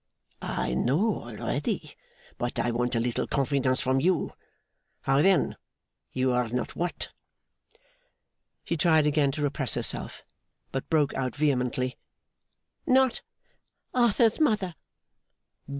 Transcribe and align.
I 0.41 0.73
know 0.73 1.21
already, 1.25 1.91
but 2.39 2.57
I 2.57 2.71
want 2.71 2.95
a 2.95 2.99
little 2.99 3.27
confidence 3.27 3.81
from 3.81 3.99
you. 4.01 4.33
How, 5.01 5.21
then? 5.21 5.57
You 6.11 6.31
are 6.31 6.49
not 6.49 6.75
what?' 6.75 7.09
She 8.63 8.77
tried 8.77 9.05
again 9.05 9.31
to 9.33 9.43
repress 9.43 9.75
herself, 9.75 10.23
but 10.71 10.89
broke 10.89 11.13
out 11.13 11.35
vehemently, 11.35 11.99
'Not 12.87 13.21
Arthur's 13.93 14.39
mother! 14.39 14.73